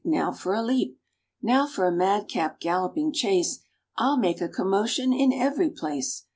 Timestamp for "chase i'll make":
3.13-4.41